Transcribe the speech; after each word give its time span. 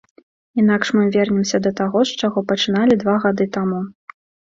Інакш 0.61 0.87
мы 0.99 1.03
вернемся 1.15 1.57
да 1.67 1.71
таго, 1.79 1.99
з 2.11 2.15
чаго 2.21 2.43
пачыналі 2.53 2.97
два 3.05 3.15
гады 3.27 3.49
таму. 3.59 3.83